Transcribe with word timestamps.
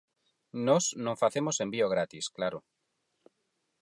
Nós 0.67 0.85
non 1.05 1.19
facemos 1.21 1.55
envío 1.65 1.91
gratis, 1.93 2.25
claro. 2.35 2.59